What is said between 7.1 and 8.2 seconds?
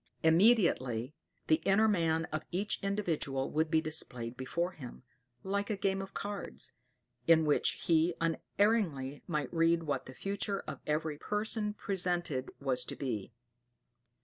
in which he